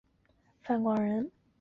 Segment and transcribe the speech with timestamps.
[0.63, 1.29] 范广人。